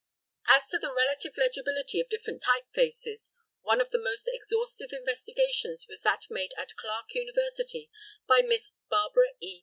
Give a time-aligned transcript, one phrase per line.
[0.47, 5.85] As to the relative legibility of different type faces, one of the most exhaustive investigations
[5.87, 7.91] was that made at Clark University
[8.27, 9.59] by Miss Barbara E.